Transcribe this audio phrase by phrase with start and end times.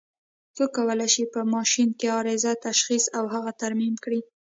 [0.55, 4.19] څوک کولای شي چې په ماشین کې عارضه تشخیص او هغه ترمیم کړي؟